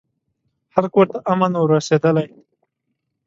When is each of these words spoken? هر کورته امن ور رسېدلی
هر 0.73 0.85
کورته 0.93 1.17
امن 1.31 1.51
ور 1.57 1.69
رسېدلی 1.75 2.27